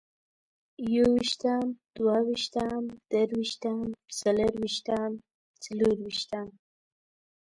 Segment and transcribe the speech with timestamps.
[0.93, 1.63] يوويشتم،
[1.95, 3.79] دوه ويشتم، درويشتم،
[4.17, 5.11] څلرويشتم،
[5.63, 6.47] څلورويشتم